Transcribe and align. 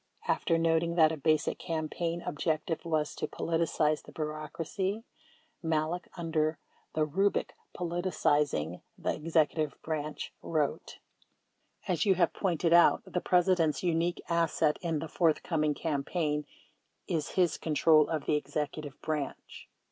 37 0.25 0.35
After 0.35 0.57
noting 0.57 0.95
that 0.95 1.11
a 1.11 1.15
basic 1.17 1.59
campaign 1.59 2.23
objective 2.23 2.83
was 2.85 3.13
to 3.13 3.27
"politicize" 3.27 4.01
the 4.01 4.11
bureaucracy, 4.11 5.03
Malek, 5.61 6.07
under 6.17 6.57
the 6.95 7.05
rubric 7.05 7.53
"Politicizing 7.77 8.81
the 8.97 9.13
Executive 9.13 9.79
Branch," 9.83 10.33
wrote: 10.41 10.97
As 11.87 12.03
you 12.03 12.15
have 12.15 12.33
pointed 12.33 12.73
out, 12.73 13.03
the 13.05 13.21
President's 13.21 13.83
unique 13.83 14.23
asset 14.27 14.79
in 14.81 14.97
the 14.97 15.07
forthcoming 15.07 15.75
campaign 15.75 16.47
is 17.07 17.33
his 17.37 17.59
control 17.59 18.09
of 18.09 18.25
the 18.25 18.35
Executive 18.35 18.99
Branch. 19.03 19.69